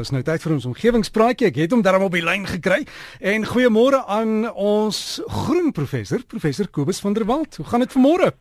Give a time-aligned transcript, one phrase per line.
[0.00, 1.50] Dis nou tyd vir ons omgewingspraatjie.
[1.50, 2.86] Ek het hom daarom op die lyn gekry.
[3.20, 7.60] En goeiemôre aan ons groen professor, professor Kobus van der Walt.
[7.60, 8.32] Hoe gaan dit vanmôre?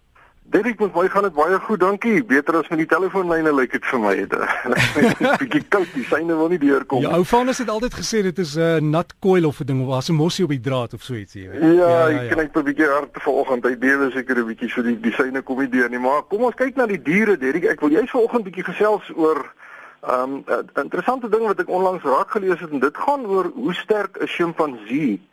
[0.49, 2.23] Dit met my gaan dit baie goed, dankie.
[2.25, 4.13] Beter as met die telefoonlyne lyk dit vir my.
[4.15, 7.01] Dit is 'n bietjie koud, die syne wil nie deurkom.
[7.01, 9.82] Ja, ou Vanus het altyd gesê dit is 'n uh, nat coil of 'n ding
[9.82, 11.62] of was 'n mossie op die draad of so iets, jy weet.
[11.62, 13.64] Ja, ja, ja ek kry 'n bietjie hard vanoggend.
[13.64, 16.41] Hy bewe seker 'n bietjie so die die syne kom nie deur nie, maar kom
[16.41, 17.66] ons kyk na die diere, Derek.
[17.66, 19.54] Ek wil jous vanoggend bietjie gesels oor
[20.02, 23.52] Ehm um, 'n interessante ding wat ek onlangs raak gelees het en dit gaan oor
[23.53, 25.27] hoe sterk 'n sjimpansee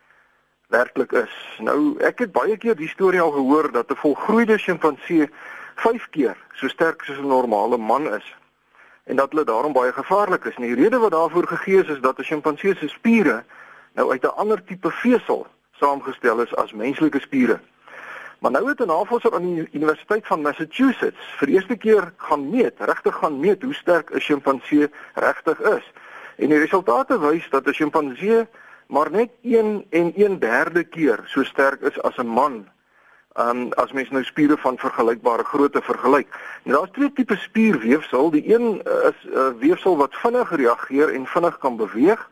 [0.69, 1.35] werklik is.
[1.59, 5.31] Nou ek het baie keer die storie al gehoor dat 'n volgroeide sjimpansee
[5.75, 8.37] 5 keer so sterk soos 'n normale man is
[9.05, 10.55] en dat hulle daarom baie gevaarlik is.
[10.55, 13.45] En die rede wat daarvoor gegee is is dat 'n sjimpansee se spiere
[13.93, 17.61] nou uit 'n ander tipe vesel saamgestel is as menslike spiere.
[18.47, 22.51] Maar nou het 'n navorser aan die Universiteit van Massachusetts vir die eerste keer gaan
[22.51, 25.93] meet, regtig gaan meet hoe sterk 'n sjimpansee regtig is.
[26.37, 28.47] En die resultate wys dat 'n sjimpansee
[28.87, 32.69] maar net 1 en 1/3 keer so sterk is as 'n man.
[33.35, 36.29] Um as mens nou spiere van vergelykbare grootte vergelyk.
[36.63, 38.31] Nou daar's twee tipe spierweefsel.
[38.31, 42.29] Die een is 'n uh, weefsel wat vinnig reageer en vinnig kan beweeg,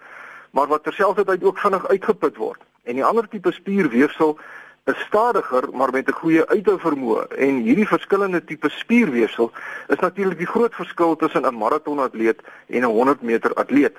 [0.51, 2.61] maar wat terselfdertyd ook vinnig uitgeput word.
[2.83, 4.39] En die ander tipe spierweefsel
[4.85, 9.53] is stadiger maar met 'n goeie uithou vermoë en hierdie verskillende tipe spierweefsel
[9.89, 13.97] is natuurlik die groot verskil tussen 'n maratonatleet en 'n 100 meter atleet.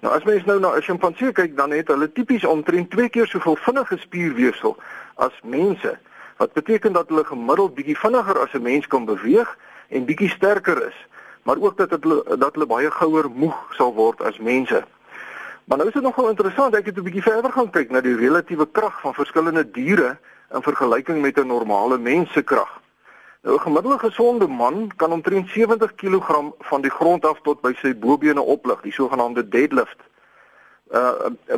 [0.00, 3.26] Nou as mens nou na 'n sjimpansee kyk dan het hulle tipies omtrent 2 keer
[3.26, 4.76] soveel vinnige spierweefsel
[5.14, 5.98] as mense.
[6.36, 9.58] Wat beteken dat hulle gemiddeld bietjie vinniger as 'n mens kan beweeg
[9.88, 11.06] en bietjie sterker is,
[11.42, 14.84] maar ook dat hulle dat hulle baie gouer moeg sal word as mense.
[15.70, 18.16] Maar nou is dit nogal interessant, ek het 'n bietjie verder gaan kyk na die
[18.16, 20.18] relatiewe krag van verskillende diere
[20.54, 22.80] in vergelyking met 'n normale mens se krag.
[23.42, 27.72] Nou 'n gemiddelde gesonde man kan omtrent 70 kg van die grond af tot by
[27.74, 30.00] sy bobene oplig, die sogenaamde deadlift.
[30.92, 31.12] Uh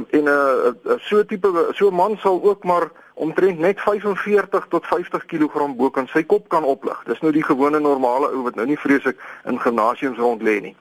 [0.08, 5.24] in 'n uh, so tipe so man sal ook maar omtrent net 45 tot 50
[5.24, 7.02] kg bo kan sy kop kan oplig.
[7.04, 10.76] Dis nou die gewone normale ou wat nou nie vreeslik in gimnasiums rond lê nie.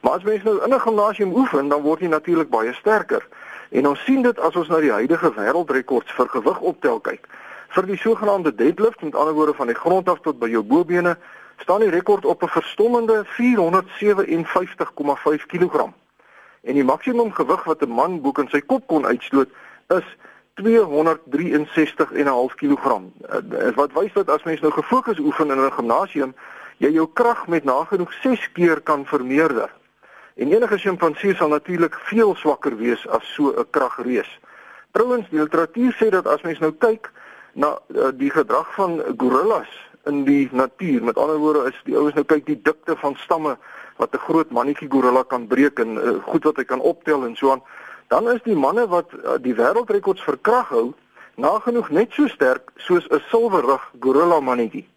[0.00, 3.26] Maar as mens nou in 'n gimnasium oefen, dan word jy natuurlik baie sterker.
[3.70, 7.28] En ons sien dit as ons na die huidige wêreldrekords vir gewig optel kyk.
[7.68, 11.16] Vir die sogenaamde deadlift, met ander woorde van die grond af tot by jou bobene,
[11.56, 15.88] staan die rekord op 'n verstommende 457,5 kg.
[16.60, 19.48] En die maksimum gewig wat 'n man bo kan sy kop kon uitstoot
[19.88, 20.16] is
[20.54, 22.86] 263,5 kg.
[22.86, 23.00] Uh,
[23.74, 26.34] wat wys dat as mens nou gefokus oefen in 'n gimnasium,
[26.76, 29.70] jy jou krag met nagenoeg 6 keer kan vermeerder.
[30.36, 34.40] En enige sjimpansee sal natuurlik veel swakker wees as so 'n kragreus.
[34.90, 37.12] Trouwens, die literatuur sê dat as mens nou kyk
[37.52, 39.68] na uh, die gedrag van gorillas
[40.04, 43.56] in die natuur, met ander woorde is die ouens nou kyk die dikte van stamme
[43.96, 47.36] wat 'n groot mannetjie gorilla kan breek en uh, goed wat hy kan optel en
[47.36, 47.62] so aan,
[48.08, 50.92] dan is die manne wat uh, die wêreldrekords vir krag hou
[51.36, 54.88] nagenoeg net so sterk soos 'n silwerrug gorilla mannetjie.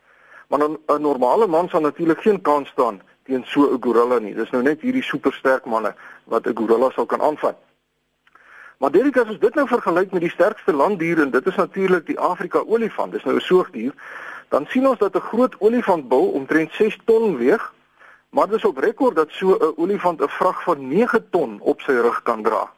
[0.48, 4.36] Maar 'n normale man sal natuurlik geen kans staan teen so 'n gorilla nie.
[4.36, 5.94] Dis nou net hierdie supersterk manne
[6.26, 7.58] wat 'n gorilla sou kan aanvat.
[8.80, 12.06] Maar Derek as ons dit nou vergelyk met die sterkste landdier en dit is natuurlik
[12.06, 13.94] die Afrika olifant, dis nou 'n soogdier,
[14.50, 17.74] dan sien ons dat 'n groot olifantbul omtrent 6 ton weeg,
[18.30, 21.92] maar dis op rekord dat so 'n olifant 'n vrag van 9 ton op sy
[21.92, 22.72] rug kan dra.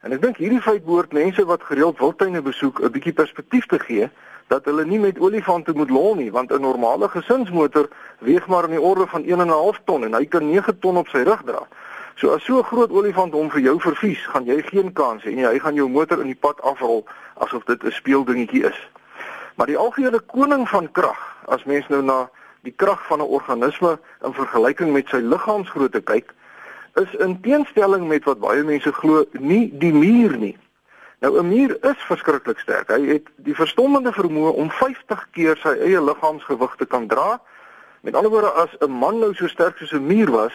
[0.00, 3.78] En ek dink hierdie feit behoort mense wat gereeld wildtuine besoek 'n bietjie perspektief te
[3.78, 4.10] gee
[4.48, 7.88] dat hulle nie met olifante moet lol nie want 'n normale gesinsmotor
[8.18, 11.22] weeg maar in die orde van 1.5 ton en hy kan 9 ton op sy
[11.22, 11.66] rug dra.
[12.14, 15.34] So as so 'n groot olifant hom vir jou vervies, gaan jy geen kans hê
[15.34, 15.46] nie.
[15.46, 17.04] Hy gaan jou motor in die pad afrol
[17.34, 18.88] asof dit 'n speeldingetjie is.
[19.54, 22.30] Maar die algehele koning van krag, as mens nou na
[22.62, 26.34] die krag van 'n organisme in vergelyking met sy liggaamsgrootte kyk,
[26.94, 30.56] is in teenstelling met wat baie mense glo, nie die muur nie.
[31.24, 32.88] Nou 'n muur is verskriklik sterk.
[32.88, 37.40] Hy het die verstommende vermoë om 50 keer sy eie liggaamsgewig te kan dra.
[38.00, 40.52] Met ander woorde as 'n man nou so sterk soos 'n muur was,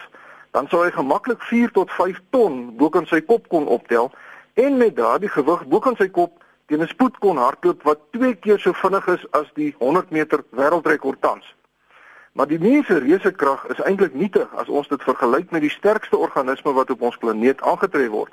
[0.50, 4.12] dan sou hy gemaklik 4 tot 5 ton bo kan sy kop kon optel
[4.54, 8.34] en met daardie gewig bo kan sy kop teen 'n spoed kon hardloop wat 2
[8.34, 11.54] keer so vinnig is as die 100 meter wêreldrekord tans.
[12.32, 16.16] Maar die mens se reusekrag is eintlik nietig as ons dit vergelyk met die sterkste
[16.16, 18.32] organisme wat op ons planeet aangetref word.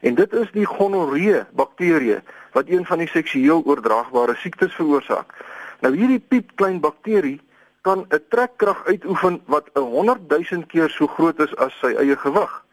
[0.00, 2.18] En dit is die gonorree bakterie
[2.52, 5.32] wat een van die seksueel oordraagbare siektes veroorsaak.
[5.80, 7.40] Nou hierdie piepklein bakterie
[7.80, 12.16] kan 'n trekkrag uitoefen wat 'n 100 000 keer so groot is as sy eie
[12.16, 12.64] gewig.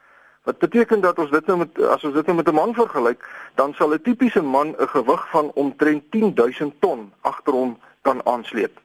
[0.43, 3.29] Wat beteken dat ons dit nou met as ons dit nou met 'n man vergelyk,
[3.55, 8.25] dan sal 'n tipiese man 'n gewig van omtrent 10 000 ton agter hom kan
[8.25, 8.84] aansleep.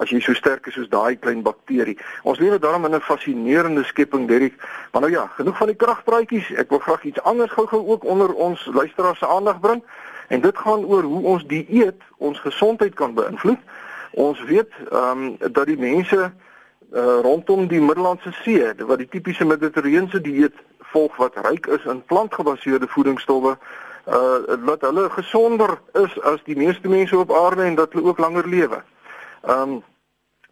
[0.00, 1.98] As jy so sterk is soos daai klein bakterie.
[2.24, 4.54] Ons lewe daarom in 'n fascinerende skepping, Derek.
[4.92, 6.52] Maar nou ja, genoeg van die kragpraatjies.
[6.56, 9.82] Ek wil graag iets anders gou-gou ook onder ons luisteraars se aandag bring.
[10.28, 13.58] En dit gaan oor hoe ons dieet ons gesondheid kan beïnvloed.
[14.10, 16.32] Ons weet ehm um, dat die mense
[16.92, 22.04] uh, rondom die Middellandse See, wat die tipiese mediterrane dieet volg wat ryk is in
[22.04, 23.56] plantgebaseerde voedingsstowwe,
[24.08, 28.18] uh dat hulle gesonder is as die meeste mense op aarde en dat hulle ook
[28.18, 28.82] langer lewe.
[29.42, 29.82] Ehm um,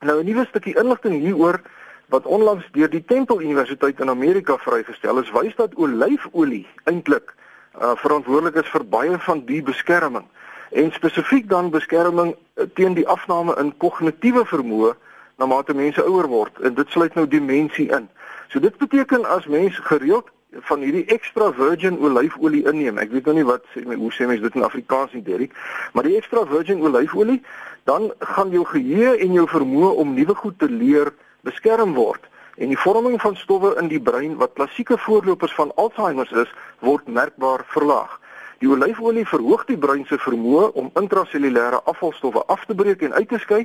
[0.00, 1.60] nou 'n nuwe stukkie inligting hieroor
[2.08, 7.34] wat onlangs deur die Temple Universiteit in Amerika vrygestel is, wys dat olyfolie eintlik
[7.80, 10.24] uh verantwoordelik is vir baie van die beskerming
[10.70, 14.94] en spesifiek dan beskerming uh, teen die afname in kognitiewe vermoë
[15.38, 18.08] na mate mense ouer word en dit sluit nou demensie in.
[18.48, 20.30] So dit beteken as mens gereeld
[20.68, 22.98] van hierdie extra virgin olyfolie inneem.
[22.98, 25.56] Ek weet nou nie wat sê hoe sê mense dit in Afrikaans nie, Derek,
[25.92, 27.42] maar die extra virgin olyfolie,
[27.88, 31.12] dan gaan jou geheue en jou vermoë om nuwe goed te leer
[31.46, 32.24] beskerm word
[32.58, 36.50] en die vorming van stowwe in die brein wat klassieke voorlopers van Alzheimer is,
[36.82, 38.16] word merkbaar verlaag.
[38.58, 43.28] Die olyfolie verhoog die brein se vermoë om intrasellulêre afvalstowwe af te breek en uit
[43.30, 43.62] te skei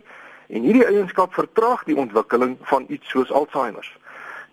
[0.53, 3.87] en hierdie eienskap vertraag die ontwikkeling van iets soos Alzheimer.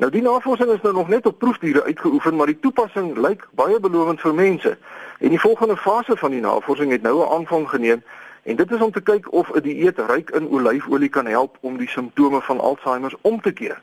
[0.00, 3.80] Nou die navorsing is nou nog net op proefdiere uitgeoefen, maar die toepassing lyk baie
[3.80, 4.78] belovend vir mense.
[5.18, 8.02] En die volgende fase van die navorsing het nou 'n aanvang geneem
[8.42, 11.76] en dit is om te kyk of 'n dieet ryk in olyfolie kan help om
[11.76, 13.82] die simptome van Alzheimer om te keer.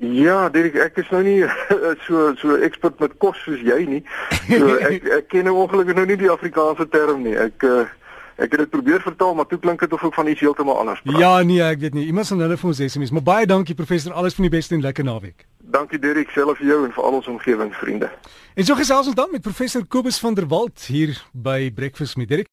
[0.00, 1.44] Ja, Dirk, ek is nou nie
[2.06, 4.02] so so ekspert met kos soos jy nie.
[4.48, 7.36] So ek ek ken nou ongelukkig nou nie die Afrikaanse term nie.
[7.36, 7.84] Ek uh,
[8.40, 11.00] Ek het dit probeer vertaal, maar toe klink dit of ek van iets heeltemal anders
[11.04, 11.18] praat.
[11.20, 12.06] Ja, nee, ek weet nie.
[12.08, 14.80] Iemand sal hulle vir ons SMS, maar baie dankie professor, alles van die beste en
[14.80, 15.44] lekker naweek.
[15.74, 18.08] Dankie Derek, self vir jou en vir al ons omgewingsvriende.
[18.56, 22.32] En so gesels ons dan met professor Kobus van der Walt hier by Breakfast met
[22.32, 22.48] Derek.